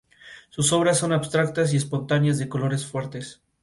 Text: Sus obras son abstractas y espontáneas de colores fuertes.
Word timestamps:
Sus 0.49 0.73
obras 0.73 0.97
son 0.97 1.13
abstractas 1.13 1.75
y 1.75 1.77
espontáneas 1.77 2.39
de 2.39 2.49
colores 2.49 2.87
fuertes. 2.87 3.39